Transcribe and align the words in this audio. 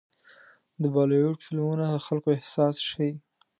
د 0.81 0.83
بالیووډ 0.93 1.37
فلمونه 1.45 1.85
د 1.93 1.97
خلکو 2.05 2.29
احساس 2.37 2.75
ښيي. 2.89 3.11